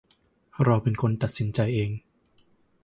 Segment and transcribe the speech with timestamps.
[0.65, 1.91] เราเป็นคนตัดสินใจเอง